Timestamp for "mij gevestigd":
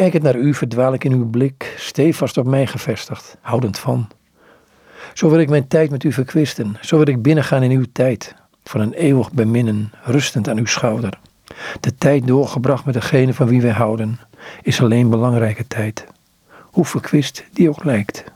2.46-3.36